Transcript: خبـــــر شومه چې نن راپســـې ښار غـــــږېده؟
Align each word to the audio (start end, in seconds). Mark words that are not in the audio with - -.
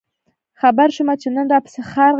خبـــــر 0.61 0.89
شومه 0.95 1.13
چې 1.21 1.27
نن 1.35 1.45
راپســـې 1.53 1.81
ښار 1.91 1.93
غـــــږېده؟ 1.99 2.09